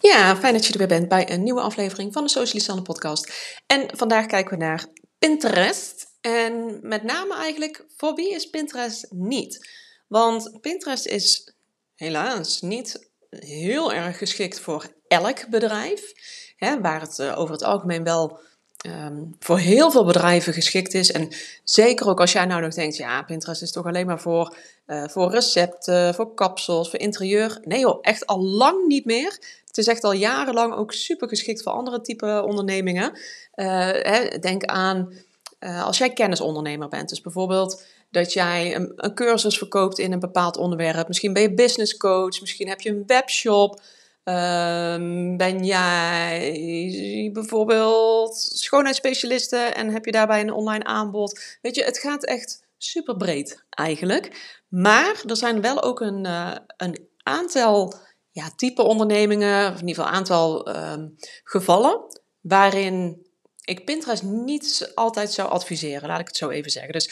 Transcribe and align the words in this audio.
Ja, 0.00 0.36
fijn 0.36 0.52
dat 0.52 0.66
je 0.66 0.72
er 0.72 0.78
weer 0.78 0.88
bent 0.88 1.08
bij 1.08 1.30
een 1.30 1.42
nieuwe 1.42 1.60
aflevering 1.60 2.12
van 2.12 2.22
de 2.22 2.30
Socialisanne 2.30 2.82
podcast. 2.82 3.32
En 3.66 3.96
vandaag 3.96 4.26
kijken 4.26 4.58
we 4.58 4.64
naar 4.64 4.86
Pinterest. 5.18 6.06
En 6.20 6.78
met 6.82 7.02
name 7.02 7.34
eigenlijk, 7.34 7.84
voor 7.96 8.14
wie 8.14 8.34
is 8.34 8.50
Pinterest 8.50 9.06
niet? 9.10 9.68
Want 10.08 10.60
Pinterest 10.60 11.06
is 11.06 11.54
helaas 11.94 12.60
niet 12.60 13.10
heel 13.30 13.92
erg 13.92 14.18
geschikt 14.18 14.60
voor 14.60 14.92
elk 15.08 15.48
bedrijf. 15.48 16.12
Hè, 16.56 16.80
waar 16.80 17.00
het 17.00 17.18
uh, 17.18 17.38
over 17.38 17.52
het 17.52 17.62
algemeen 17.62 18.04
wel 18.04 18.40
um, 18.86 19.36
voor 19.38 19.58
heel 19.58 19.90
veel 19.90 20.04
bedrijven 20.04 20.52
geschikt 20.52 20.94
is. 20.94 21.12
En 21.12 21.28
zeker 21.64 22.08
ook 22.08 22.20
als 22.20 22.32
jij 22.32 22.44
nou 22.44 22.62
nog 22.62 22.74
denkt, 22.74 22.96
ja, 22.96 23.22
Pinterest 23.22 23.62
is 23.62 23.72
toch 23.72 23.86
alleen 23.86 24.06
maar 24.06 24.20
voor, 24.20 24.56
uh, 24.86 25.08
voor 25.08 25.30
recepten, 25.30 26.14
voor 26.14 26.34
kapsels, 26.34 26.90
voor 26.90 26.98
interieur. 26.98 27.58
Nee 27.64 27.80
joh, 27.80 27.98
echt 28.00 28.26
al 28.26 28.42
lang 28.42 28.86
niet 28.86 29.04
meer. 29.04 29.38
Het 29.66 29.78
is 29.78 29.86
echt 29.86 30.04
al 30.04 30.12
jarenlang 30.12 30.74
ook 30.74 30.92
super 30.92 31.28
geschikt 31.28 31.62
voor 31.62 31.72
andere 31.72 32.00
type 32.00 32.44
ondernemingen. 32.46 33.18
Uh, 33.54 33.66
hè, 33.90 34.38
denk 34.38 34.64
aan 34.64 35.12
als 35.60 35.98
jij 35.98 36.12
kennisondernemer 36.12 36.88
bent. 36.88 37.08
Dus 37.08 37.20
bijvoorbeeld 37.20 37.82
dat 38.10 38.32
jij 38.32 38.74
een, 38.74 38.92
een 38.96 39.14
cursus 39.14 39.58
verkoopt 39.58 39.98
in 39.98 40.12
een 40.12 40.18
bepaald 40.18 40.56
onderwerp. 40.56 41.08
Misschien 41.08 41.32
ben 41.32 41.42
je 41.42 41.54
business 41.54 41.96
coach, 41.96 42.40
misschien 42.40 42.68
heb 42.68 42.80
je 42.80 42.90
een 42.90 43.04
webshop. 43.06 43.80
Um, 44.28 45.36
ben 45.36 45.64
jij 45.64 47.30
bijvoorbeeld 47.32 48.36
schoonheidsspecialiste 48.36 49.56
en 49.56 49.90
heb 49.90 50.04
je 50.04 50.12
daarbij 50.12 50.40
een 50.40 50.52
online 50.52 50.84
aanbod? 50.84 51.58
Weet 51.62 51.74
je, 51.74 51.84
het 51.84 51.98
gaat 51.98 52.24
echt 52.24 52.62
super 52.78 53.16
breed 53.16 53.64
eigenlijk. 53.70 54.56
Maar 54.68 55.22
er 55.26 55.36
zijn 55.36 55.60
wel 55.60 55.82
ook 55.82 56.00
een, 56.00 56.24
uh, 56.24 56.56
een 56.76 57.08
aantal 57.22 57.94
ja, 58.30 58.50
type 58.56 58.82
ondernemingen, 58.82 59.72
of 59.72 59.80
in 59.80 59.88
ieder 59.88 59.94
geval 59.94 60.06
een 60.06 60.18
aantal 60.18 60.76
um, 60.76 61.14
gevallen, 61.44 62.00
waarin 62.40 63.26
ik 63.68 63.84
Pinterest 63.84 64.22
niet 64.22 64.92
altijd 64.94 65.32
zou 65.32 65.48
adviseren, 65.48 66.08
laat 66.08 66.20
ik 66.20 66.26
het 66.26 66.36
zo 66.36 66.48
even 66.48 66.70
zeggen. 66.70 66.92
Dus 66.92 67.10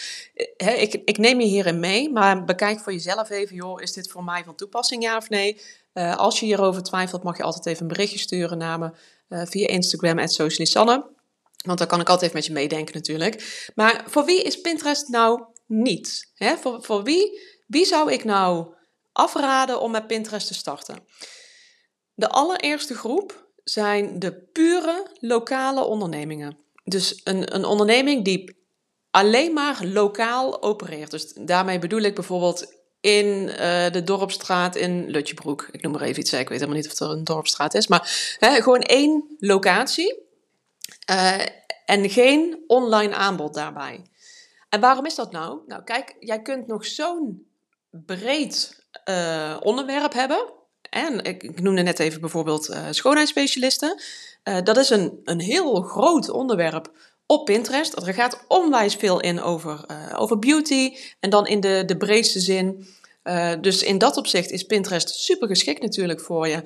he, 0.56 0.72
ik, 0.72 0.94
ik 1.04 1.18
neem 1.18 1.40
je 1.40 1.46
hierin 1.46 1.80
mee, 1.80 2.12
maar 2.12 2.44
bekijk 2.44 2.80
voor 2.80 2.92
jezelf 2.92 3.30
even, 3.30 3.56
joh, 3.56 3.82
is 3.82 3.92
dit 3.92 4.10
voor 4.10 4.24
mij 4.24 4.44
van 4.44 4.54
toepassing, 4.54 5.02
ja 5.02 5.16
of 5.16 5.28
nee? 5.28 5.60
Uh, 5.94 6.16
als 6.16 6.40
je 6.40 6.46
hierover 6.46 6.82
twijfelt, 6.82 7.22
mag 7.22 7.36
je 7.36 7.42
altijd 7.42 7.66
even 7.66 7.82
een 7.82 7.88
berichtje 7.88 8.18
sturen 8.18 8.58
naar 8.58 8.78
me 8.78 8.90
uh, 9.28 9.42
via 9.44 9.68
Instagram, 9.68 10.26
Socialisanne. 10.26 11.06
Want 11.64 11.78
dan 11.78 11.86
kan 11.86 12.00
ik 12.00 12.08
altijd 12.08 12.22
even 12.22 12.36
met 12.36 12.46
je 12.46 12.52
meedenken 12.52 12.94
natuurlijk. 12.94 13.70
Maar 13.74 14.04
voor 14.06 14.24
wie 14.24 14.42
is 14.42 14.60
Pinterest 14.60 15.08
nou 15.08 15.42
niet? 15.66 16.32
Voor, 16.60 16.82
voor 16.82 17.02
wie, 17.02 17.40
wie 17.66 17.84
zou 17.84 18.12
ik 18.12 18.24
nou 18.24 18.74
afraden 19.12 19.80
om 19.80 19.90
met 19.90 20.06
Pinterest 20.06 20.46
te 20.46 20.54
starten? 20.54 20.98
De 22.14 22.28
allereerste 22.28 22.94
groep 22.94 23.45
zijn 23.68 24.18
de 24.18 24.32
pure 24.52 25.06
lokale 25.20 25.84
ondernemingen. 25.84 26.58
Dus 26.84 27.20
een, 27.24 27.54
een 27.54 27.64
onderneming 27.64 28.24
die 28.24 28.56
alleen 29.10 29.52
maar 29.52 29.84
lokaal 29.84 30.62
opereert. 30.62 31.10
Dus 31.10 31.32
daarmee 31.32 31.78
bedoel 31.78 32.00
ik 32.00 32.14
bijvoorbeeld 32.14 32.74
in 33.00 33.26
uh, 33.26 33.90
de 33.90 34.02
dorpstraat 34.04 34.76
in 34.76 35.10
Lutjebroek. 35.10 35.68
Ik 35.70 35.82
noem 35.82 35.92
maar 35.92 36.00
even 36.00 36.20
iets, 36.20 36.32
ik 36.32 36.48
weet 36.48 36.60
helemaal 36.60 36.80
niet 36.80 36.90
of 36.92 37.00
er 37.00 37.10
een 37.10 37.24
dorpstraat 37.24 37.74
is. 37.74 37.86
Maar 37.86 38.36
hè, 38.38 38.62
gewoon 38.62 38.82
één 38.82 39.36
locatie 39.38 40.22
uh, 41.10 41.46
en 41.84 42.10
geen 42.10 42.64
online 42.66 43.14
aanbod 43.14 43.54
daarbij. 43.54 44.02
En 44.68 44.80
waarom 44.80 45.06
is 45.06 45.14
dat 45.14 45.32
nou? 45.32 45.60
Nou, 45.66 45.82
kijk, 45.82 46.16
jij 46.20 46.42
kunt 46.42 46.66
nog 46.66 46.86
zo'n 46.86 47.46
breed 47.90 48.84
uh, 49.08 49.56
onderwerp 49.60 50.12
hebben. 50.12 50.52
En 50.96 51.24
ik, 51.24 51.60
noemde 51.60 51.82
net 51.82 51.98
even 51.98 52.20
bijvoorbeeld 52.20 52.70
uh, 52.70 52.86
schoonheidsspecialisten. 52.90 54.00
Uh, 54.44 54.62
dat 54.62 54.76
is 54.76 54.90
een, 54.90 55.20
een 55.24 55.40
heel 55.40 55.80
groot 55.80 56.30
onderwerp 56.30 56.92
op 57.26 57.44
Pinterest. 57.44 57.96
Er 57.96 58.14
gaat 58.14 58.44
onwijs 58.48 58.94
veel 58.94 59.20
in 59.20 59.42
over, 59.42 59.84
uh, 59.90 60.20
over 60.20 60.38
beauty 60.38 60.96
en 61.20 61.30
dan 61.30 61.46
in 61.46 61.60
de, 61.60 61.82
de 61.86 61.96
breedste 61.96 62.40
zin. 62.40 62.86
dus 63.60 63.82
in 63.82 63.98
dat 63.98 64.16
opzicht 64.16 64.50
is 64.50 64.62
Pinterest 64.62 65.08
super 65.08 65.48
geschikt 65.48 65.82
natuurlijk 65.82 66.20
voor 66.20 66.48
je. 66.48 66.62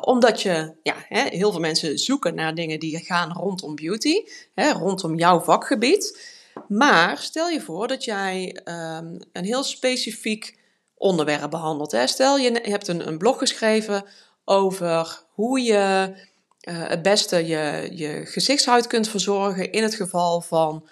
omdat 0.00 0.42
je, 0.42 0.74
ja, 0.82 0.94
hè, 1.08 1.22
heel 1.28 1.50
veel 1.50 1.60
mensen 1.60 1.98
zoeken 1.98 2.34
naar 2.34 2.54
dingen 2.54 2.80
die 2.80 3.04
gaan 3.04 3.32
rondom 3.32 3.74
beauty, 3.74 4.14
hè, 4.54 4.72
rondom 4.72 5.18
jouw 5.18 5.40
vakgebied. 5.40 6.32
Maar 6.68 7.18
stel 7.18 7.48
je 7.48 7.60
voor 7.60 7.88
dat 7.88 8.04
jij 8.04 8.60
um, 8.64 9.18
een 9.32 9.44
heel 9.44 9.62
specifiek 9.62 10.62
onderwerp 11.04 11.50
behandeld. 11.50 11.92
Hè. 11.92 12.06
Stel, 12.06 12.38
je 12.38 12.60
hebt 12.62 12.88
een, 12.88 13.06
een 13.06 13.18
blog 13.18 13.38
geschreven 13.38 14.04
over 14.44 15.22
hoe 15.32 15.60
je 15.60 16.12
uh, 16.68 16.88
het 16.88 17.02
beste 17.02 17.46
je, 17.46 17.88
je 17.92 18.26
gezichtshuid 18.26 18.86
kunt 18.86 19.08
verzorgen 19.08 19.72
in 19.72 19.82
het 19.82 19.94
geval 19.94 20.40
van 20.40 20.88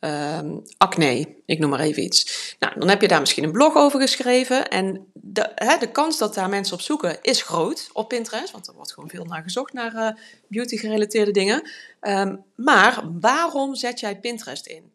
um, 0.00 0.62
acne. 0.76 1.36
Ik 1.46 1.58
noem 1.58 1.70
maar 1.70 1.80
even 1.80 2.02
iets. 2.02 2.54
Nou, 2.58 2.78
dan 2.78 2.88
heb 2.88 3.00
je 3.00 3.08
daar 3.08 3.20
misschien 3.20 3.44
een 3.44 3.52
blog 3.52 3.74
over 3.74 4.00
geschreven. 4.00 4.68
En 4.68 5.06
de, 5.12 5.52
hè, 5.54 5.78
de 5.78 5.90
kans 5.90 6.18
dat 6.18 6.34
daar 6.34 6.48
mensen 6.48 6.74
op 6.74 6.80
zoeken 6.80 7.18
is 7.22 7.42
groot 7.42 7.90
op 7.92 8.08
Pinterest. 8.08 8.52
Want 8.52 8.66
er 8.66 8.74
wordt 8.74 8.92
gewoon 8.92 9.10
veel 9.10 9.24
naar 9.24 9.42
gezocht 9.42 9.72
naar 9.72 9.94
uh, 9.94 10.10
beauty-gerelateerde 10.48 11.30
dingen. 11.30 11.70
Um, 12.00 12.44
maar 12.56 13.02
waarom 13.20 13.74
zet 13.74 14.00
jij 14.00 14.18
Pinterest 14.18 14.66
in? 14.66 14.92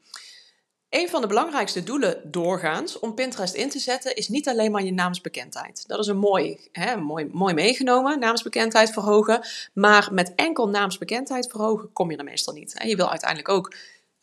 Een 0.90 1.10
van 1.10 1.22
de 1.22 1.28
belangrijkste 1.28 1.84
doelen 1.84 2.22
doorgaans 2.24 3.00
om 3.00 3.14
Pinterest 3.14 3.54
in 3.54 3.70
te 3.70 3.80
zetten 3.80 4.16
is 4.16 4.28
niet 4.28 4.48
alleen 4.48 4.72
maar 4.72 4.84
je 4.84 4.94
naamsbekendheid. 4.94 5.84
Dat 5.88 6.00
is 6.00 6.08
een 6.08 6.18
mooi, 6.18 6.58
hè, 6.72 6.98
mooi, 6.98 7.30
mooi 7.32 7.54
meegenomen, 7.54 8.20
naamsbekendheid 8.20 8.92
verhogen. 8.92 9.42
Maar 9.74 10.10
met 10.12 10.36
enkel 10.36 10.70
naamsbekendheid 10.70 11.48
verhogen 11.50 11.94
kom 11.94 12.12
je 12.12 12.18
er 12.18 12.24
meestal 12.24 12.54
niet. 12.54 12.76
Je 12.84 12.96
wil 12.96 13.10
uiteindelijk 13.10 13.50
ook 13.50 13.74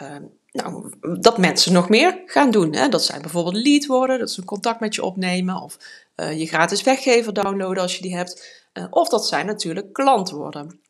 uh, 0.03 0.16
nou, 0.53 0.93
dat 1.21 1.38
mensen 1.38 1.72
nog 1.72 1.88
meer 1.88 2.22
gaan 2.27 2.50
doen. 2.50 2.75
Hè. 2.75 2.88
Dat 2.88 3.04
zijn 3.04 3.21
bijvoorbeeld 3.21 3.56
lead 3.56 3.87
worden, 3.87 4.19
dat 4.19 4.31
ze 4.31 4.44
contact 4.44 4.81
met 4.81 4.94
je 4.94 5.03
opnemen 5.03 5.62
of 5.62 5.78
uh, 6.16 6.38
je 6.38 6.47
gratis 6.47 6.83
weggever 6.83 7.33
downloaden 7.33 7.83
als 7.83 7.97
je 7.97 8.03
die 8.03 8.16
hebt. 8.16 8.65
Uh, 8.72 8.84
of 8.91 9.09
dat 9.09 9.27
zijn 9.27 9.47
natuurlijk 9.47 9.93
klant 9.93 10.31
worden. 10.31 10.81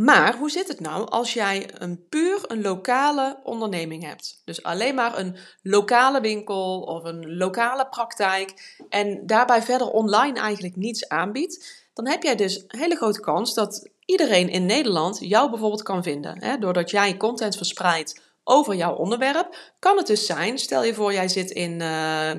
Maar 0.00 0.36
hoe 0.36 0.50
zit 0.50 0.68
het 0.68 0.80
nou 0.80 1.08
als 1.08 1.32
jij 1.32 1.70
een 1.78 2.06
puur 2.08 2.40
een 2.46 2.62
lokale 2.62 3.40
onderneming 3.42 4.04
hebt? 4.04 4.42
Dus 4.44 4.62
alleen 4.62 4.94
maar 4.94 5.18
een 5.18 5.36
lokale 5.62 6.20
winkel 6.20 6.80
of 6.80 7.04
een 7.04 7.36
lokale 7.36 7.88
praktijk 7.88 8.76
en 8.88 9.26
daarbij 9.26 9.62
verder 9.62 9.90
online 9.90 10.40
eigenlijk 10.40 10.76
niets 10.76 11.08
aanbiedt, 11.08 11.88
dan 11.94 12.08
heb 12.08 12.22
jij 12.22 12.34
dus 12.36 12.64
een 12.66 12.78
hele 12.78 12.96
grote 12.96 13.20
kans 13.20 13.54
dat 13.54 13.88
iedereen 14.04 14.48
in 14.48 14.66
Nederland 14.66 15.18
jou 15.20 15.50
bijvoorbeeld 15.50 15.82
kan 15.82 16.02
vinden. 16.02 16.42
Hè? 16.42 16.58
Doordat 16.58 16.90
jij 16.90 17.16
content 17.16 17.56
verspreidt 17.56 18.20
over 18.44 18.74
jouw 18.74 18.94
onderwerp, 18.94 19.74
kan 19.78 19.96
het 19.96 20.06
dus 20.06 20.26
zijn, 20.26 20.58
stel 20.58 20.84
je 20.84 20.94
voor 20.94 21.12
jij 21.12 21.28
zit 21.28 21.50
in, 21.50 21.80
uh, 21.80 22.30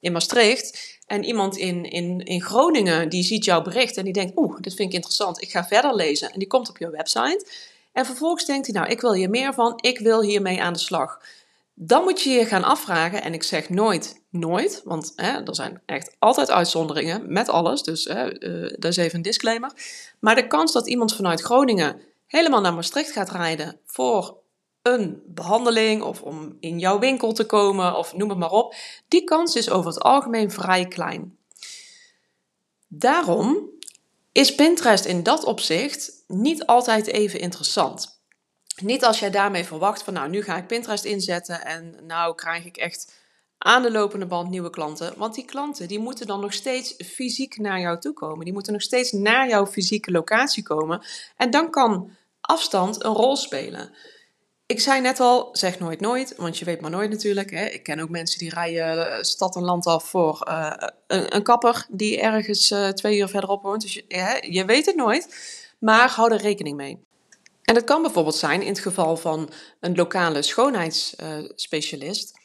in 0.00 0.12
Maastricht 0.12 0.98
en 1.06 1.24
iemand 1.24 1.56
in, 1.56 1.84
in, 1.84 2.20
in 2.20 2.42
Groningen 2.42 3.08
die 3.08 3.22
ziet 3.22 3.44
jouw 3.44 3.62
bericht 3.62 3.96
en 3.96 4.04
die 4.04 4.12
denkt, 4.12 4.36
oeh, 4.36 4.56
dit 4.60 4.74
vind 4.74 4.88
ik 4.88 4.94
interessant, 4.94 5.42
ik 5.42 5.50
ga 5.50 5.64
verder 5.64 5.94
lezen. 5.94 6.32
En 6.32 6.38
die 6.38 6.48
komt 6.48 6.68
op 6.68 6.78
je 6.78 6.90
website. 6.90 7.46
En 7.92 8.06
vervolgens 8.06 8.44
denkt 8.44 8.66
hij, 8.66 8.74
nou, 8.74 8.90
ik 8.90 9.00
wil 9.00 9.14
hier 9.14 9.30
meer 9.30 9.54
van, 9.54 9.78
ik 9.80 9.98
wil 9.98 10.22
hiermee 10.22 10.62
aan 10.62 10.72
de 10.72 10.78
slag. 10.78 11.20
Dan 11.74 12.02
moet 12.02 12.22
je 12.22 12.30
je 12.30 12.44
gaan 12.44 12.64
afvragen, 12.64 13.22
en 13.22 13.34
ik 13.34 13.42
zeg 13.42 13.68
nooit, 13.68 14.20
nooit, 14.30 14.80
want 14.84 15.12
hè, 15.16 15.44
er 15.44 15.54
zijn 15.54 15.82
echt 15.86 16.16
altijd 16.18 16.50
uitzonderingen 16.50 17.32
met 17.32 17.48
alles, 17.48 17.82
dus 17.82 18.04
hè, 18.04 18.42
uh, 18.42 18.74
dat 18.78 18.90
is 18.90 18.96
even 18.96 19.16
een 19.16 19.22
disclaimer. 19.22 19.72
Maar 20.20 20.34
de 20.34 20.46
kans 20.46 20.72
dat 20.72 20.88
iemand 20.88 21.14
vanuit 21.14 21.40
Groningen 21.40 22.00
helemaal 22.26 22.60
naar 22.60 22.74
Maastricht 22.74 23.10
gaat 23.10 23.30
rijden 23.30 23.80
voor 23.86 24.36
een 24.94 25.22
behandeling 25.26 26.02
of 26.02 26.22
om 26.22 26.56
in 26.60 26.78
jouw 26.78 26.98
winkel 26.98 27.32
te 27.32 27.46
komen 27.46 27.96
of 27.96 28.14
noem 28.14 28.28
het 28.28 28.38
maar 28.38 28.50
op, 28.50 28.74
die 29.08 29.24
kans 29.24 29.56
is 29.56 29.70
over 29.70 29.90
het 29.90 30.00
algemeen 30.00 30.50
vrij 30.50 30.86
klein. 30.86 31.38
Daarom 32.88 33.70
is 34.32 34.54
Pinterest 34.54 35.04
in 35.04 35.22
dat 35.22 35.44
opzicht 35.44 36.12
niet 36.26 36.66
altijd 36.66 37.06
even 37.06 37.40
interessant. 37.40 38.20
Niet 38.82 39.04
als 39.04 39.18
jij 39.18 39.30
daarmee 39.30 39.64
verwacht 39.64 40.02
van 40.02 40.14
nou 40.14 40.28
nu 40.28 40.42
ga 40.42 40.56
ik 40.56 40.66
Pinterest 40.66 41.04
inzetten 41.04 41.64
en 41.64 41.94
nou 42.06 42.34
krijg 42.34 42.64
ik 42.64 42.76
echt 42.76 43.12
aan 43.58 43.82
de 43.82 43.90
lopende 43.90 44.26
band 44.26 44.50
nieuwe 44.50 44.70
klanten. 44.70 45.14
Want 45.16 45.34
die 45.34 45.44
klanten 45.44 45.88
die 45.88 45.98
moeten 45.98 46.26
dan 46.26 46.40
nog 46.40 46.52
steeds 46.52 46.94
fysiek 47.04 47.58
naar 47.58 47.80
jou 47.80 47.98
toe 48.00 48.12
komen. 48.12 48.44
Die 48.44 48.52
moeten 48.52 48.72
nog 48.72 48.82
steeds 48.82 49.12
naar 49.12 49.48
jouw 49.48 49.66
fysieke 49.66 50.10
locatie 50.10 50.62
komen. 50.62 51.02
En 51.36 51.50
dan 51.50 51.70
kan 51.70 52.10
afstand 52.40 53.04
een 53.04 53.12
rol 53.12 53.36
spelen. 53.36 53.90
Ik 54.68 54.80
zei 54.80 55.00
net 55.00 55.20
al, 55.20 55.48
zeg 55.52 55.78
nooit 55.78 56.00
nooit, 56.00 56.36
want 56.36 56.58
je 56.58 56.64
weet 56.64 56.80
maar 56.80 56.90
nooit 56.90 57.10
natuurlijk. 57.10 57.50
Hè. 57.50 57.64
Ik 57.64 57.82
ken 57.82 58.00
ook 58.00 58.08
mensen 58.08 58.38
die 58.38 58.50
rijden 58.50 59.12
eh, 59.12 59.22
stad 59.22 59.56
en 59.56 59.62
land 59.62 59.86
af 59.86 60.04
voor 60.04 60.46
uh, 60.48 60.72
een, 61.06 61.34
een, 61.34 61.42
kapper 61.42 61.86
die 61.90 62.20
ergens 62.20 62.70
uh, 62.70 62.88
twee 62.88 63.18
uur 63.18 63.28
verderop 63.28 63.62
woont. 63.62 63.82
Dus 63.82 63.94
je, 63.94 64.46
je 64.50 64.64
weet 64.64 64.86
het 64.86 64.96
nooit, 64.96 65.36
maar 65.78 66.10
hou 66.10 66.32
er 66.32 66.40
rekening 66.40 66.76
mee. 66.76 66.98
En 67.62 67.74
het 67.74 67.84
kan 67.84 68.02
bijvoorbeeld 68.02 68.34
zijn 68.34 68.62
in 68.62 68.68
het 68.68 68.78
geval 68.78 69.16
van 69.16 69.50
een 69.80 69.94
lokale 69.94 70.42
schoonheidsspecialist. 70.42 72.38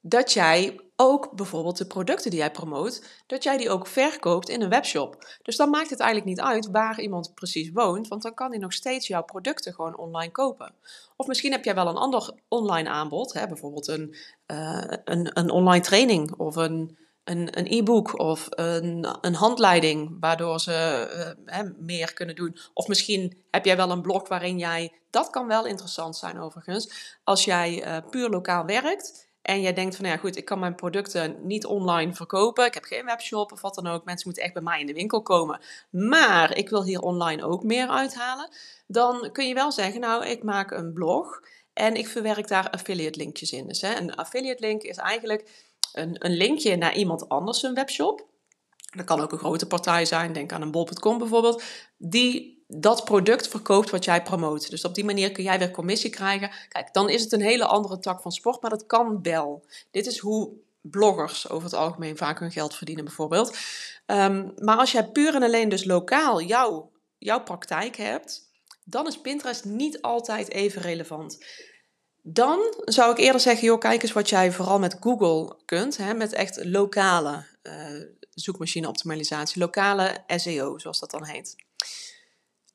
dat 0.00 0.32
jij 0.32 0.80
ook 1.00 1.30
bijvoorbeeld 1.32 1.78
de 1.78 1.86
producten 1.86 2.30
die 2.30 2.38
jij 2.38 2.50
promoot, 2.50 3.02
dat 3.26 3.42
jij 3.42 3.56
die 3.56 3.70
ook 3.70 3.86
verkoopt 3.86 4.48
in 4.48 4.62
een 4.62 4.68
webshop. 4.68 5.38
Dus 5.42 5.56
dan 5.56 5.70
maakt 5.70 5.90
het 5.90 6.00
eigenlijk 6.00 6.30
niet 6.30 6.40
uit 6.40 6.70
waar 6.70 7.00
iemand 7.00 7.34
precies 7.34 7.70
woont, 7.72 8.08
want 8.08 8.22
dan 8.22 8.34
kan 8.34 8.50
hij 8.50 8.58
nog 8.58 8.72
steeds 8.72 9.06
jouw 9.06 9.22
producten 9.22 9.74
gewoon 9.74 9.96
online 9.96 10.32
kopen. 10.32 10.74
Of 11.16 11.26
misschien 11.26 11.52
heb 11.52 11.64
jij 11.64 11.74
wel 11.74 11.88
een 11.88 11.96
ander 11.96 12.32
online 12.48 12.88
aanbod, 12.88 13.32
hè, 13.32 13.46
bijvoorbeeld 13.46 13.88
een, 13.88 14.16
uh, 14.46 14.84
een, 15.04 15.38
een 15.38 15.50
online 15.50 15.84
training 15.84 16.34
of 16.36 16.56
een, 16.56 16.98
een 17.24 17.66
e-book 17.66 18.18
of 18.18 18.46
een, 18.50 19.06
een 19.20 19.34
handleiding 19.34 20.16
waardoor 20.20 20.60
ze 20.60 21.34
uh, 21.46 21.60
meer 21.78 22.14
kunnen 22.14 22.34
doen. 22.34 22.56
Of 22.74 22.88
misschien 22.88 23.42
heb 23.50 23.64
jij 23.64 23.76
wel 23.76 23.90
een 23.90 24.02
blog 24.02 24.28
waarin 24.28 24.58
jij, 24.58 24.92
dat 25.10 25.30
kan 25.30 25.46
wel 25.46 25.66
interessant 25.66 26.16
zijn 26.16 26.40
overigens, 26.40 27.18
als 27.24 27.44
jij 27.44 27.86
uh, 27.86 28.10
puur 28.10 28.28
lokaal 28.28 28.64
werkt 28.64 29.28
en 29.50 29.60
jij 29.60 29.72
denkt 29.72 29.94
van, 29.94 30.04
nou 30.04 30.16
ja 30.16 30.22
goed, 30.22 30.36
ik 30.36 30.44
kan 30.44 30.58
mijn 30.58 30.74
producten 30.74 31.36
niet 31.46 31.66
online 31.66 32.14
verkopen. 32.14 32.64
Ik 32.64 32.74
heb 32.74 32.84
geen 32.84 33.04
webshop 33.04 33.52
of 33.52 33.60
wat 33.60 33.74
dan 33.74 33.86
ook. 33.86 34.04
Mensen 34.04 34.26
moeten 34.26 34.44
echt 34.44 34.52
bij 34.52 34.62
mij 34.62 34.80
in 34.80 34.86
de 34.86 34.92
winkel 34.92 35.22
komen. 35.22 35.60
Maar 35.90 36.56
ik 36.56 36.68
wil 36.68 36.84
hier 36.84 37.00
online 37.00 37.44
ook 37.44 37.62
meer 37.62 37.88
uithalen. 37.88 38.48
Dan 38.86 39.28
kun 39.32 39.48
je 39.48 39.54
wel 39.54 39.72
zeggen, 39.72 40.00
nou, 40.00 40.26
ik 40.26 40.42
maak 40.42 40.70
een 40.70 40.92
blog 40.92 41.40
en 41.72 41.94
ik 41.94 42.08
verwerk 42.08 42.48
daar 42.48 42.70
affiliate 42.70 43.18
linkjes 43.18 43.52
in. 43.52 43.66
Dus 43.66 43.80
hè, 43.80 43.96
een 43.96 44.14
affiliate 44.14 44.66
link 44.66 44.82
is 44.82 44.96
eigenlijk 44.96 45.68
een, 45.92 46.16
een 46.18 46.36
linkje 46.36 46.76
naar 46.76 46.94
iemand 46.94 47.28
anders 47.28 47.62
een 47.62 47.74
webshop. 47.74 48.26
Dat 48.96 49.06
kan 49.06 49.20
ook 49.20 49.32
een 49.32 49.38
grote 49.38 49.66
partij 49.66 50.04
zijn, 50.04 50.32
denk 50.32 50.52
aan 50.52 50.62
een 50.62 50.70
bol.com 50.70 51.18
bijvoorbeeld, 51.18 51.62
die 51.96 52.59
dat 52.72 53.04
product 53.04 53.48
verkoopt 53.48 53.90
wat 53.90 54.04
jij 54.04 54.22
promoot. 54.22 54.70
Dus 54.70 54.84
op 54.84 54.94
die 54.94 55.04
manier 55.04 55.32
kun 55.32 55.44
jij 55.44 55.58
weer 55.58 55.70
commissie 55.70 56.10
krijgen. 56.10 56.50
Kijk, 56.68 56.92
dan 56.92 57.08
is 57.08 57.22
het 57.22 57.32
een 57.32 57.40
hele 57.40 57.64
andere 57.64 57.98
tak 57.98 58.20
van 58.20 58.32
sport, 58.32 58.62
maar 58.62 58.70
dat 58.70 58.86
kan 58.86 59.22
wel. 59.22 59.64
Dit 59.90 60.06
is 60.06 60.18
hoe 60.18 60.52
bloggers 60.80 61.48
over 61.48 61.64
het 61.64 61.74
algemeen 61.74 62.16
vaak 62.16 62.38
hun 62.38 62.50
geld 62.50 62.74
verdienen, 62.74 63.04
bijvoorbeeld. 63.04 63.56
Ehm, 64.06 64.48
maar 64.56 64.76
als 64.76 64.92
jij 64.92 65.08
puur 65.08 65.34
en 65.34 65.42
alleen 65.42 65.68
dus 65.68 65.84
lokaal 65.84 66.42
jouw, 66.42 66.90
jouw 67.18 67.42
praktijk 67.42 67.96
hebt, 67.96 68.48
dan 68.84 69.06
is 69.06 69.20
Pinterest 69.20 69.64
niet 69.64 70.02
altijd 70.02 70.50
even 70.50 70.82
relevant. 70.82 71.44
Dan 72.22 72.60
zou 72.80 73.10
ik 73.10 73.18
eerder 73.18 73.40
zeggen, 73.40 73.66
joh, 73.66 73.78
kijk 73.78 74.02
eens 74.02 74.12
wat 74.12 74.28
jij 74.28 74.52
vooral 74.52 74.78
met 74.78 74.96
Google 75.00 75.56
kunt, 75.64 75.96
hè, 75.96 76.14
met 76.14 76.32
echt 76.32 76.64
lokale 76.64 77.46
uh, 77.62 78.02
zoekmachine 78.30 78.88
optimalisatie, 78.88 79.60
lokale 79.60 80.24
SEO, 80.26 80.78
zoals 80.78 81.00
dat 81.00 81.10
dan 81.10 81.24
heet. 81.24 81.56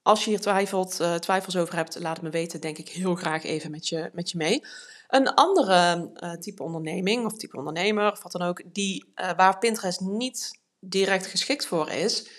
Als 0.05 0.23
je 0.23 0.29
hier 0.29 0.39
twijfelt, 0.39 0.99
uh, 1.01 1.15
twijfels 1.15 1.57
over 1.57 1.75
hebt, 1.75 1.99
laat 1.99 2.15
het 2.15 2.25
me 2.25 2.29
weten. 2.29 2.61
Denk 2.61 2.77
ik 2.77 2.89
heel 2.89 3.15
graag 3.15 3.43
even 3.43 3.71
met 3.71 3.87
je, 3.87 4.09
met 4.13 4.29
je 4.29 4.37
mee. 4.37 4.63
Een 5.07 5.33
andere 5.33 6.11
uh, 6.15 6.33
type 6.33 6.63
onderneming 6.63 7.25
of 7.25 7.37
type 7.37 7.57
ondernemer 7.57 8.11
of 8.11 8.23
wat 8.23 8.31
dan 8.31 8.41
ook, 8.41 8.61
die, 8.73 9.05
uh, 9.15 9.31
waar 9.35 9.57
Pinterest 9.57 9.99
niet 9.99 10.59
direct 10.79 11.25
geschikt 11.25 11.65
voor 11.65 11.89
is, 11.89 12.29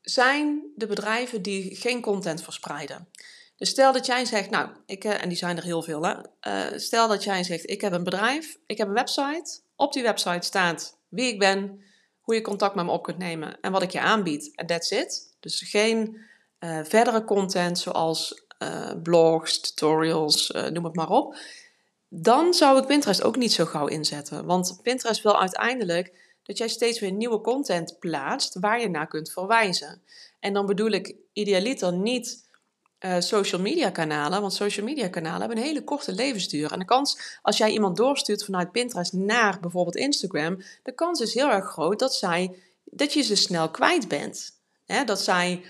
zijn 0.00 0.72
de 0.76 0.86
bedrijven 0.86 1.42
die 1.42 1.76
geen 1.76 2.00
content 2.00 2.42
verspreiden. 2.42 3.08
Dus 3.56 3.68
stel 3.68 3.92
dat 3.92 4.06
jij 4.06 4.24
zegt, 4.24 4.50
nou, 4.50 4.70
ik, 4.86 5.04
en 5.04 5.28
die 5.28 5.38
zijn 5.38 5.56
er 5.56 5.64
heel 5.64 5.82
veel, 5.82 6.02
hè? 6.02 6.78
stel 6.78 7.08
dat 7.08 7.24
jij 7.24 7.44
zegt, 7.44 7.70
ik 7.70 7.80
heb 7.80 7.92
een 7.92 8.04
bedrijf, 8.04 8.58
ik 8.66 8.78
heb 8.78 8.88
een 8.88 8.94
website. 8.94 9.60
Op 9.76 9.92
die 9.92 10.02
website 10.02 10.46
staat 10.46 10.98
wie 11.08 11.32
ik 11.32 11.38
ben, 11.38 11.82
hoe 12.20 12.34
je 12.34 12.42
contact 12.42 12.74
met 12.74 12.84
me 12.84 12.90
op 12.90 13.02
kunt 13.02 13.18
nemen 13.18 13.60
en 13.60 13.72
wat 13.72 13.82
ik 13.82 13.90
je 13.90 14.00
aanbied. 14.00 14.56
En 14.56 14.66
that's 14.66 14.90
it. 14.90 15.36
Dus 15.40 15.60
geen 15.60 16.26
uh, 16.60 16.78
verdere 16.82 17.24
content 17.24 17.78
zoals 17.78 18.44
uh, 18.62 18.90
blogs, 19.02 19.60
tutorials, 19.60 20.50
uh, 20.50 20.66
noem 20.66 20.84
het 20.84 20.94
maar 20.94 21.10
op. 21.10 21.36
Dan 22.08 22.54
zou 22.54 22.78
ik 22.78 22.86
Pinterest 22.86 23.22
ook 23.22 23.36
niet 23.36 23.52
zo 23.52 23.64
gauw 23.64 23.86
inzetten. 23.86 24.46
Want 24.46 24.78
Pinterest 24.82 25.22
wil 25.22 25.40
uiteindelijk 25.40 26.36
dat 26.42 26.58
jij 26.58 26.68
steeds 26.68 27.00
weer 27.00 27.12
nieuwe 27.12 27.40
content 27.40 27.96
plaatst 27.98 28.58
waar 28.60 28.80
je 28.80 28.88
naar 28.88 29.06
kunt 29.06 29.32
verwijzen. 29.32 30.02
En 30.40 30.52
dan 30.52 30.66
bedoel 30.66 30.90
ik 30.90 31.14
idealiter 31.32 31.92
niet 31.92 32.46
social 33.18 33.60
media 33.60 33.90
kanalen, 33.90 34.40
want 34.40 34.52
social 34.52 34.86
media 34.86 35.08
kanalen 35.08 35.40
hebben 35.40 35.56
een 35.56 35.62
hele 35.62 35.84
korte 35.84 36.12
levensduur. 36.12 36.72
En 36.72 36.78
de 36.78 36.84
kans, 36.84 37.38
als 37.42 37.56
jij 37.56 37.70
iemand 37.70 37.96
doorstuurt 37.96 38.44
vanuit 38.44 38.72
Pinterest 38.72 39.12
naar 39.12 39.60
bijvoorbeeld 39.60 39.96
Instagram, 39.96 40.62
de 40.82 40.94
kans 40.94 41.20
is 41.20 41.34
heel 41.34 41.50
erg 41.50 41.66
groot 41.66 41.98
dat, 41.98 42.14
zij, 42.14 42.62
dat 42.84 43.12
je 43.12 43.22
ze 43.22 43.36
snel 43.36 43.70
kwijt 43.70 44.08
bent. 44.08 44.60
dat 45.04 45.20
zij 45.20 45.62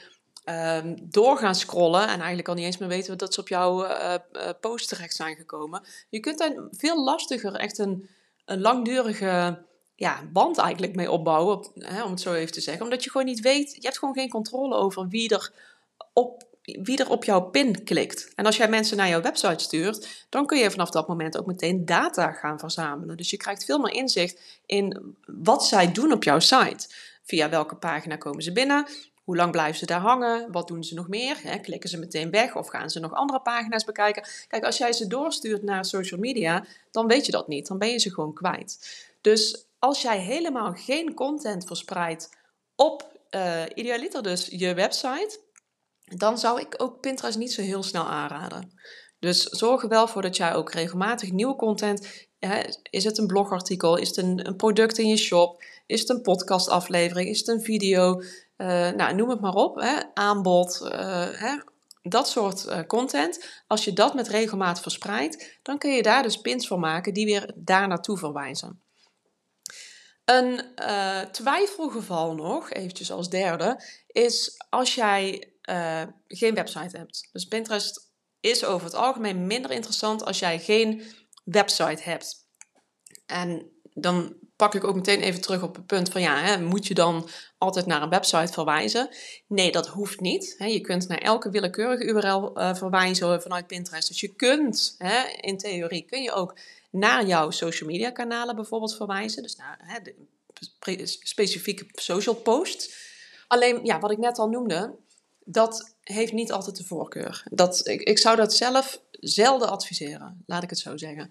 um, 0.49 0.97
door 1.11 1.39
gaan 1.39 1.55
scrollen 1.55 2.03
en 2.03 2.19
eigenlijk 2.19 2.49
al 2.49 2.55
niet 2.55 2.65
eens 2.65 2.79
meer 2.79 2.89
weten 2.89 3.19
dat 3.19 3.35
ze 3.35 3.41
op 3.41 3.49
jouw 3.49 3.85
uh, 3.85 4.15
post 4.61 4.89
terecht 4.89 5.15
zijn 5.15 5.37
gekomen. 5.37 5.83
Je 6.09 6.21
kunt 6.21 6.39
daar 6.39 6.53
veel 6.71 7.05
lastiger 7.05 7.55
echt 7.55 7.79
een, 7.79 8.09
een 8.45 8.61
langdurige 8.61 9.67
ja, 9.95 10.21
band 10.33 10.59
eigenlijk 10.59 10.95
mee 10.95 11.11
opbouwen, 11.11 11.71
hè, 11.75 12.03
om 12.03 12.11
het 12.11 12.21
zo 12.21 12.33
even 12.33 12.53
te 12.53 12.61
zeggen. 12.61 12.85
Omdat 12.85 13.05
je 13.05 13.11
gewoon 13.11 13.27
niet 13.27 13.41
weet, 13.41 13.75
je 13.75 13.81
hebt 13.81 13.99
gewoon 13.99 14.15
geen 14.15 14.29
controle 14.29 14.75
over 14.75 15.09
wie 15.09 15.29
er 15.29 15.53
op, 16.13 16.45
wie 16.63 16.99
er 16.99 17.11
op 17.11 17.25
jouw 17.25 17.41
pin 17.41 17.85
klikt. 17.85 18.33
En 18.35 18.47
als 18.47 18.57
jij 18.57 18.69
mensen 18.69 18.97
naar 18.97 19.09
jouw 19.09 19.21
website 19.21 19.65
stuurt, 19.65 20.27
dan 20.29 20.47
kun 20.47 20.59
je 20.59 20.71
vanaf 20.71 20.91
dat 20.91 21.09
moment 21.09 21.39
ook 21.39 21.47
meteen 21.47 21.85
data 21.85 22.33
gaan 22.33 22.59
verzamelen. 22.59 23.17
Dus 23.17 23.31
je 23.31 23.37
krijgt 23.37 23.65
veel 23.65 23.79
meer 23.79 23.93
inzicht 23.93 24.41
in 24.67 25.17
wat 25.27 25.67
zij 25.67 25.93
doen 25.93 26.13
op 26.13 26.25
jouw 26.25 26.39
site. 26.39 26.89
Via 27.23 27.49
welke 27.49 27.77
pagina 27.77 28.17
komen 28.17 28.43
ze 28.43 28.53
binnen? 28.53 28.87
Hoe 29.29 29.37
lang 29.37 29.53
blijven 29.53 29.79
ze 29.79 29.87
daar 29.87 30.01
hangen? 30.01 30.53
Wat 30.53 30.69
doen 30.69 30.85
ze 30.85 30.95
nog 30.95 31.09
meer? 31.09 31.39
Hè, 31.43 31.59
klikken 31.59 31.91
ze 31.91 31.99
meteen 31.99 32.31
weg 32.31 32.57
of 32.57 32.69
gaan 32.69 32.91
ze 32.91 33.01
nog 33.01 33.13
andere 33.13 33.41
pagina's 33.41 33.85
bekijken? 33.85 34.27
Kijk, 34.47 34.65
als 34.65 34.79
jij 34.79 34.93
ze 34.93 35.07
doorstuurt 35.07 35.63
naar 35.63 35.85
social 35.85 36.21
media, 36.21 36.65
dan 36.91 37.07
weet 37.07 37.27
je 37.27 37.33
dat 37.33 37.49
niet. 37.49 37.67
Dan 37.67 37.79
ben 37.79 37.89
je 37.89 37.99
ze 37.99 38.15
gewoon 38.15 38.35
kwijt. 38.35 38.79
Dus 39.21 39.67
als 39.79 40.03
jij 40.03 40.19
helemaal 40.19 40.73
geen 40.73 41.15
content 41.15 41.65
verspreidt 41.65 42.31
op 42.77 43.21
uh, 43.31 43.63
idealiter 43.75 44.23
dus 44.23 44.47
je 44.47 44.75
website, 44.75 45.41
dan 46.05 46.39
zou 46.39 46.61
ik 46.61 46.75
ook 46.77 47.01
Pinterest 47.01 47.39
niet 47.39 47.53
zo 47.53 47.63
heel 47.63 47.83
snel 47.83 48.05
aanraden. 48.05 48.73
Dus 49.19 49.43
zorg 49.43 49.83
er 49.83 49.89
wel 49.89 50.09
voor 50.09 50.23
dat 50.23 50.37
jij 50.37 50.55
ook 50.55 50.73
regelmatig 50.73 51.33
nieuwe 51.33 51.57
content. 51.57 52.29
Hè, 52.39 52.63
is 52.83 53.05
het 53.05 53.19
een 53.19 53.27
blogartikel? 53.27 53.97
Is 53.97 54.09
het 54.09 54.17
een, 54.17 54.47
een 54.47 54.57
product 54.57 54.99
in 54.99 55.09
je 55.09 55.17
shop? 55.17 55.63
Is 55.87 56.01
het 56.01 56.09
een 56.09 56.23
podcastaflevering? 56.23 57.29
Is 57.29 57.39
het 57.39 57.49
een 57.49 57.63
video? 57.63 58.23
Uh, 58.59 58.91
nou, 58.91 59.15
noem 59.15 59.31
het 59.31 59.41
maar 59.41 59.55
op, 59.55 59.77
hè, 59.77 60.01
aanbod, 60.15 60.81
uh, 60.83 61.29
hè, 61.33 61.59
dat 62.03 62.29
soort 62.29 62.67
uh, 62.67 62.81
content. 62.87 63.63
Als 63.67 63.85
je 63.85 63.93
dat 63.93 64.15
met 64.15 64.29
regelmaat 64.29 64.81
verspreidt, 64.81 65.59
dan 65.63 65.79
kun 65.79 65.91
je 65.91 66.03
daar 66.03 66.23
dus 66.23 66.41
pins 66.41 66.67
voor 66.67 66.79
maken 66.79 67.15
die 67.15 67.25
weer 67.25 67.53
daar 67.55 67.89
naartoe 67.89 68.19
verwijzen. 68.19 68.83
Een 70.25 70.61
twijfelgeval 71.33 72.35
nog, 72.35 72.71
eventjes 72.71 73.11
als 73.11 73.29
derde, 73.29 73.83
is 74.07 74.65
als 74.69 74.95
jij 74.95 75.53
geen 76.27 76.55
website 76.55 76.97
hebt. 76.97 77.29
Dus 77.33 77.45
Pinterest 77.45 78.11
is 78.41 78.65
over 78.65 78.87
het 78.87 78.95
algemeen 78.95 79.47
minder 79.47 79.71
interessant 79.71 80.25
als 80.25 80.39
jij 80.39 80.59
geen 80.59 81.03
website 81.45 82.03
hebt. 82.03 82.47
En 83.27 83.71
dan 83.95 84.37
pak 84.59 84.75
ik 84.75 84.85
ook 84.85 84.95
meteen 84.95 85.21
even 85.21 85.41
terug 85.41 85.63
op 85.63 85.75
het 85.75 85.87
punt 85.87 86.09
van 86.09 86.21
ja, 86.21 86.41
hè, 86.41 86.61
moet 86.61 86.87
je 86.87 86.95
dan 86.95 87.29
altijd 87.59 87.87
naar 87.87 88.03
een 88.03 88.09
website 88.09 88.53
verwijzen? 88.53 89.09
Nee, 89.47 89.73
dat 89.73 89.87
hoeft 89.87 90.21
niet. 90.21 90.55
Hè. 90.59 90.67
Je 90.67 90.81
kunt 90.81 91.09
naar 91.09 91.19
elke 91.19 91.51
willekeurige 91.51 92.05
URL 92.05 92.59
uh, 92.59 92.75
verwijzen 92.75 93.43
vanuit 93.43 93.67
Pinterest. 93.67 94.09
Dus 94.09 94.21
je 94.21 94.35
kunt, 94.35 94.95
hè, 94.99 95.23
in 95.41 95.59
theorie, 95.59 96.05
kun 96.05 96.23
je 96.23 96.33
ook 96.33 96.59
naar 96.91 97.27
jouw 97.27 97.51
social 97.51 97.91
media 97.91 98.11
kanalen 98.11 98.55
bijvoorbeeld 98.55 98.97
verwijzen. 98.97 99.43
Dus 99.43 99.57
naar 99.57 99.79
hè, 99.83 99.99
de 100.03 101.07
specifieke 101.23 101.87
social 101.93 102.35
posts. 102.35 103.07
Alleen, 103.49 103.85
ja, 103.85 103.99
wat 103.99 104.11
ik 104.11 104.19
net 104.19 104.39
al 104.39 104.49
noemde, 104.49 104.95
dat 105.45 105.95
heeft 106.03 106.33
niet 106.33 106.53
altijd 106.53 106.77
de 106.77 106.85
voorkeur. 106.85 107.43
Dat, 107.51 107.87
ik, 107.89 108.03
ik 108.03 108.19
zou 108.19 108.37
dat 108.37 108.55
zelf 108.55 109.01
zelden 109.11 109.71
adviseren, 109.71 110.43
laat 110.47 110.63
ik 110.63 110.71
het 110.71 110.79
zo 110.79 110.97
zeggen. 110.97 111.31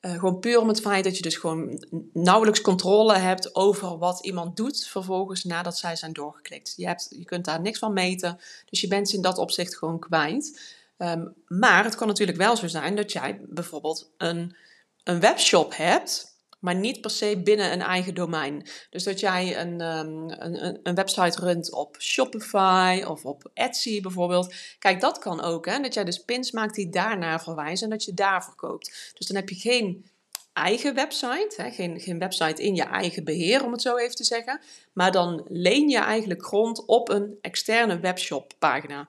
Uh, 0.00 0.12
gewoon 0.12 0.38
puur 0.38 0.60
om 0.60 0.68
het 0.68 0.80
feit 0.80 1.04
dat 1.04 1.16
je 1.16 1.22
dus 1.22 1.36
gewoon 1.36 1.84
nauwelijks 2.12 2.60
controle 2.60 3.16
hebt 3.16 3.54
over 3.54 3.98
wat 3.98 4.24
iemand 4.24 4.56
doet 4.56 4.86
vervolgens 4.86 5.44
nadat 5.44 5.78
zij 5.78 5.96
zijn 5.96 6.12
doorgeklikt. 6.12 6.72
Je, 6.76 6.86
hebt, 6.86 7.06
je 7.10 7.24
kunt 7.24 7.44
daar 7.44 7.60
niks 7.60 7.78
van 7.78 7.92
meten, 7.92 8.38
dus 8.70 8.80
je 8.80 8.88
bent 8.88 9.08
ze 9.08 9.16
in 9.16 9.22
dat 9.22 9.38
opzicht 9.38 9.76
gewoon 9.76 9.98
kwijt. 9.98 10.60
Um, 10.98 11.34
maar 11.46 11.84
het 11.84 11.94
kan 11.94 12.06
natuurlijk 12.06 12.38
wel 12.38 12.56
zo 12.56 12.68
zijn 12.68 12.96
dat 12.96 13.12
jij 13.12 13.40
bijvoorbeeld 13.48 14.10
een, 14.16 14.56
een 15.04 15.20
webshop 15.20 15.76
hebt 15.76 16.30
maar 16.60 16.74
niet 16.74 17.00
per 17.00 17.10
se 17.10 17.40
binnen 17.44 17.72
een 17.72 17.82
eigen 17.82 18.14
domein. 18.14 18.66
Dus 18.90 19.04
dat 19.04 19.20
jij 19.20 19.60
een, 19.60 19.80
um, 19.80 20.30
een, 20.30 20.80
een 20.82 20.94
website 20.94 21.40
runt 21.40 21.72
op 21.72 21.96
Shopify 21.98 23.02
of 23.06 23.24
op 23.24 23.50
Etsy 23.54 24.00
bijvoorbeeld. 24.00 24.54
Kijk, 24.78 25.00
dat 25.00 25.18
kan 25.18 25.40
ook. 25.40 25.66
Hè? 25.66 25.80
Dat 25.80 25.94
jij 25.94 26.04
dus 26.04 26.24
pins 26.24 26.50
maakt 26.50 26.74
die 26.74 26.90
daarnaar 26.90 27.42
verwijzen 27.42 27.84
en 27.84 27.90
dat 27.90 28.04
je 28.04 28.14
daar 28.14 28.44
verkoopt. 28.44 29.12
Dus 29.14 29.26
dan 29.26 29.36
heb 29.36 29.48
je 29.48 29.54
geen 29.54 30.06
eigen 30.52 30.94
website, 30.94 31.54
hè? 31.56 31.70
Geen, 31.70 32.00
geen 32.00 32.18
website 32.18 32.62
in 32.62 32.74
je 32.74 32.82
eigen 32.82 33.24
beheer, 33.24 33.64
om 33.64 33.72
het 33.72 33.82
zo 33.82 33.96
even 33.96 34.16
te 34.16 34.24
zeggen. 34.24 34.60
Maar 34.92 35.12
dan 35.12 35.46
leen 35.48 35.88
je 35.88 35.98
eigenlijk 35.98 36.44
grond 36.44 36.84
op 36.84 37.08
een 37.08 37.38
externe 37.40 38.00
webshop 38.00 38.52
pagina. 38.58 39.08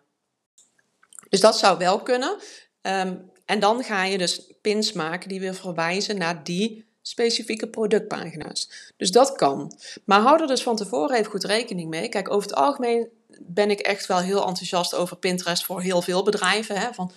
Dus 1.30 1.40
dat 1.40 1.58
zou 1.58 1.78
wel 1.78 2.02
kunnen. 2.02 2.38
Um, 2.82 3.32
en 3.46 3.60
dan 3.60 3.84
ga 3.84 4.04
je 4.04 4.18
dus 4.18 4.54
pins 4.62 4.92
maken 4.92 5.30
die 5.30 5.40
weer 5.40 5.56
verwijzen 5.56 6.18
naar 6.18 6.44
die 6.44 6.86
specifieke 7.02 7.68
productpagina's. 7.68 8.92
Dus 8.98 9.12
dat 9.12 9.36
kan. 9.36 9.78
Maar 10.06 10.22
hou 10.22 10.42
er 10.42 10.48
dus 10.48 10.64
van 10.64 10.76
tevoren 10.76 11.18
even 11.18 11.32
goed 11.32 11.44
rekening 11.44 11.90
mee. 11.90 12.10
Kijk, 12.10 12.32
over 12.32 12.50
het 12.50 12.58
algemeen 12.58 13.08
ben 13.40 13.70
ik 13.70 13.80
echt 13.80 14.06
wel 14.06 14.20
heel 14.20 14.48
enthousiast 14.48 14.96
over 14.96 15.18
Pinterest 15.18 15.66
voor 15.66 15.82
heel 15.82 16.02
veel 16.02 16.24
bedrijven. 16.24 16.80
Hè? 16.80 16.94
Van, 16.94 17.12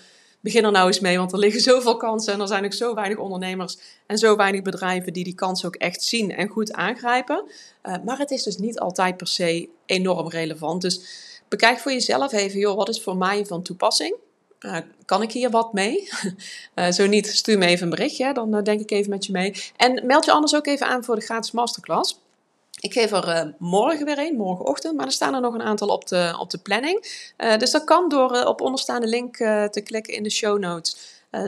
begin 0.45 0.64
er 0.64 0.73
nou 0.73 0.87
eens 0.87 1.00
mee, 1.00 1.19
want 1.19 1.33
er 1.33 1.38
liggen 1.38 1.61
zoveel 1.73 1.97
kansen 1.97 2.33
en 2.33 2.41
er 2.41 2.47
zijn 2.47 2.64
ook 2.64 2.73
zo 2.73 2.95
weinig 2.95 3.19
ondernemers 3.19 3.79
en 4.07 4.19
zo 4.19 4.37
weinig 4.37 4.62
bedrijven 4.62 5.12
die 5.12 5.25
die 5.25 5.35
kansen 5.35 5.69
ook 5.69 5.76
echt 5.76 6.03
zien 6.03 6.37
en 6.37 6.49
goed 6.49 6.73
aangrijpen. 6.73 7.45
Uh, 7.83 7.95
maar 8.05 8.19
het 8.19 8.31
is 8.31 8.43
dus 8.43 8.57
niet 8.57 8.79
altijd 8.79 9.17
per 9.17 9.26
se 9.26 9.69
enorm 9.87 10.29
relevant. 10.29 10.83
Dus 10.83 11.00
bekijk 11.49 11.79
voor 11.79 11.93
jezelf 11.93 12.33
even, 12.33 12.59
joh, 12.59 12.76
wat 12.76 12.88
is 12.88 13.03
voor 13.03 13.17
mij 13.17 13.47
van 13.47 13.62
toepassing? 13.62 14.17
Uh, 14.64 14.76
kan 15.04 15.23
ik 15.23 15.33
hier 15.33 15.50
wat 15.50 15.73
mee? 15.73 16.09
Uh, 16.75 16.90
zo 16.99 17.06
niet, 17.06 17.26
stuur 17.26 17.59
me 17.59 17.66
even 17.66 17.85
een 17.85 17.90
berichtje, 17.90 18.33
dan 18.33 18.62
denk 18.62 18.80
ik 18.80 18.90
even 18.90 19.11
met 19.11 19.26
je 19.26 19.33
mee. 19.33 19.54
En 19.76 20.06
meld 20.06 20.25
je 20.25 20.33
anders 20.33 20.54
ook 20.54 20.66
even 20.66 20.87
aan 20.87 21.04
voor 21.04 21.14
de 21.14 21.21
gratis 21.21 21.50
masterclass. 21.50 22.18
Ik 22.80 22.92
geef 22.92 23.12
er 23.12 23.28
uh, 23.28 23.52
morgen 23.59 24.04
weer 24.04 24.18
een, 24.18 24.37
morgenochtend, 24.37 24.97
maar 24.97 25.06
er 25.06 25.12
staan 25.12 25.35
er 25.35 25.40
nog 25.40 25.54
een 25.54 25.62
aantal 25.62 25.88
op 25.88 26.06
de, 26.09 26.37
op 26.38 26.50
de 26.50 26.59
planning. 26.59 27.26
Dus 27.59 27.71
dat 27.71 27.85
kan 27.85 28.09
door 28.09 28.44
op 28.44 28.61
onderstaande 28.61 29.06
link 29.06 29.37
te 29.37 29.80
klikken 29.85 30.14
in 30.14 30.23
de 30.23 30.30
show 30.30 30.59
notes. 30.59 30.97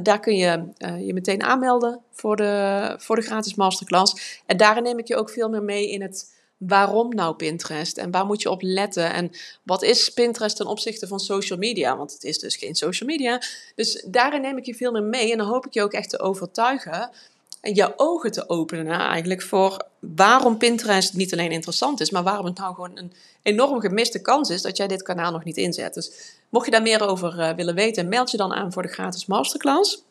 daar 0.03 0.21
kun 0.21 0.37
je 0.37 0.63
je 0.79 1.15
meteen 1.15 1.43
aanmelden 1.43 2.01
voor 2.13 2.37
de, 2.37 2.95
voor 2.99 3.17
de 3.17 3.23
gratis 3.23 3.55
masterclass. 3.55 4.41
En 4.47 4.57
daarin 4.57 4.83
neem 4.83 4.99
ik 4.99 5.09
je 5.09 5.17
ook 5.17 5.31
veel 5.31 5.49
meer 5.49 5.63
mee 5.63 5.91
in 5.91 6.03
het 6.03 6.36
waarom 6.57 7.15
nou 7.15 7.35
Pinterest 7.35 7.97
en 7.99 8.11
waar 8.11 8.27
moet 8.27 8.43
je 8.43 8.51
op 8.51 8.63
letten 8.63 9.13
en 9.13 9.31
wat 9.63 9.83
is 9.83 10.09
Pinterest 10.09 10.57
ten 10.57 10.67
opzichte 10.67 11.07
van 11.07 11.21
social 11.21 11.59
media, 11.59 11.97
want 11.97 12.13
het 12.13 12.25
is 12.25 12.39
dus 12.39 12.57
geen 12.57 12.75
social 12.75 13.09
media. 13.09 13.43
Dus 13.75 14.05
daarin 14.07 14.41
neem 14.41 14.59
ik 14.59 14.67
je 14.67 14.75
veel 14.75 14.93
meer 14.93 15.03
mee 15.03 15.33
en 15.33 15.39
dan 15.39 15.47
hoop 15.47 15.67
ik 15.67 15.75
je 15.75 15.83
ook 15.83 15.93
echt 15.93 16.11
te 16.11 16.21
overtuigen 16.21 17.11
je 17.75 17.93
ogen 17.97 18.33
te 18.33 18.49
openen 18.49 19.01
eigenlijk 19.01 19.43
voor 19.43 19.87
waarom 19.99 20.57
Pinterest 20.57 21.15
niet 21.15 21.33
alleen 21.33 21.51
interessant 21.51 22.01
is, 22.01 22.11
maar 22.11 22.23
waarom 22.23 22.45
het 22.45 22.59
nou 22.59 22.75
gewoon 22.75 22.91
een 22.95 23.13
enorm 23.43 23.81
gemiste 23.81 24.21
kans 24.21 24.51
is 24.51 24.63
dat 24.63 24.77
jij 24.77 24.87
dit 24.87 25.03
kanaal 25.03 25.33
nog 25.33 25.45
niet 25.45 25.57
inzet. 25.57 25.95
Dus 25.95 26.11
mocht 26.49 26.65
je 26.65 26.71
daar 26.71 26.83
meer 26.83 27.09
over 27.09 27.39
uh, 27.39 27.51
willen 27.51 27.75
weten, 27.75 28.09
meld 28.09 28.31
je 28.31 28.37
dan 28.37 28.53
aan 28.53 28.73
voor 28.73 28.83
de 28.83 28.89
gratis 28.89 29.27
masterclass. 29.27 30.03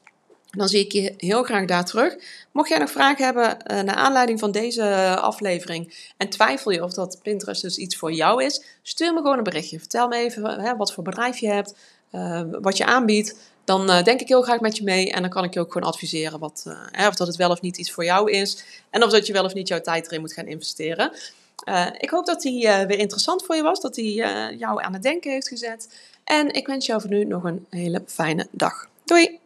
Dan 0.55 0.67
zie 0.67 0.85
ik 0.85 0.91
je 0.91 1.13
heel 1.17 1.43
graag 1.43 1.65
daar 1.65 1.85
terug. 1.85 2.15
Mocht 2.51 2.69
jij 2.69 2.77
nog 2.77 2.91
vragen 2.91 3.25
hebben 3.25 3.57
uh, 3.71 3.81
naar 3.81 3.95
aanleiding 3.95 4.39
van 4.39 4.51
deze 4.51 5.17
aflevering 5.19 6.11
en 6.17 6.29
twijfel 6.29 6.71
je 6.71 6.83
of 6.83 6.93
dat 6.93 7.19
Pinterest 7.23 7.61
dus 7.61 7.77
iets 7.77 7.97
voor 7.97 8.11
jou 8.11 8.43
is, 8.43 8.63
stuur 8.81 9.13
me 9.13 9.21
gewoon 9.21 9.37
een 9.37 9.43
berichtje. 9.43 9.79
Vertel 9.79 10.07
me 10.07 10.15
even 10.15 10.59
hè, 10.59 10.75
wat 10.75 10.93
voor 10.93 11.03
bedrijf 11.03 11.37
je 11.37 11.47
hebt, 11.47 11.75
uh, 12.11 12.41
wat 12.61 12.77
je 12.77 12.85
aanbiedt 12.85 13.35
dan 13.63 13.89
uh, 13.89 14.03
denk 14.03 14.21
ik 14.21 14.27
heel 14.27 14.41
graag 14.41 14.59
met 14.59 14.77
je 14.77 14.83
mee 14.83 15.11
en 15.11 15.21
dan 15.21 15.29
kan 15.29 15.43
ik 15.43 15.53
je 15.53 15.59
ook 15.59 15.71
gewoon 15.71 15.87
adviseren 15.87 16.39
wat, 16.39 16.65
uh, 16.67 17.07
of 17.07 17.15
dat 17.15 17.27
het 17.27 17.35
wel 17.35 17.49
of 17.49 17.61
niet 17.61 17.77
iets 17.77 17.91
voor 17.91 18.05
jou 18.05 18.31
is 18.31 18.63
en 18.89 19.03
of 19.03 19.11
dat 19.11 19.27
je 19.27 19.33
wel 19.33 19.43
of 19.43 19.53
niet 19.53 19.67
jouw 19.67 19.81
tijd 19.81 20.05
erin 20.07 20.21
moet 20.21 20.33
gaan 20.33 20.47
investeren. 20.47 21.11
Ik 21.97 22.09
hoop 22.09 22.25
dat 22.25 22.41
die 22.41 22.61
weer 22.61 22.99
interessant 22.99 23.45
voor 23.45 23.55
je 23.55 23.61
was, 23.61 23.81
dat 23.81 23.95
die 23.95 24.13
jou 24.57 24.83
aan 24.83 24.93
het 24.93 25.03
denken 25.03 25.31
heeft 25.31 25.47
gezet. 25.47 25.89
En 26.23 26.53
ik 26.53 26.67
wens 26.67 26.85
jou 26.85 27.01
voor 27.01 27.09
nu 27.09 27.25
nog 27.25 27.43
een 27.43 27.65
hele 27.69 28.01
fijne 28.05 28.47
dag. 28.51 28.87
Doei! 29.05 29.44